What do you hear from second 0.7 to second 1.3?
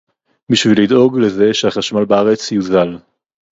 לדאוג